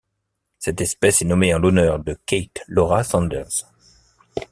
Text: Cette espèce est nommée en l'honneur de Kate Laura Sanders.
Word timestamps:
Cette 0.57 0.81
espèce 0.81 1.21
est 1.21 1.25
nommée 1.25 1.53
en 1.53 1.59
l'honneur 1.59 1.99
de 2.03 2.17
Kate 2.25 2.63
Laura 2.67 3.03
Sanders. 3.03 3.69